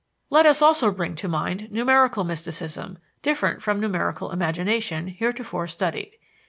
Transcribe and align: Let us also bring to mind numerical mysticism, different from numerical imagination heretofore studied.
Let 0.31 0.47
us 0.47 0.63
also 0.63 0.89
bring 0.89 1.13
to 1.17 1.27
mind 1.27 1.69
numerical 1.71 2.23
mysticism, 2.23 2.97
different 3.21 3.61
from 3.61 3.79
numerical 3.79 4.31
imagination 4.31 5.09
heretofore 5.09 5.67
studied. 5.67 6.13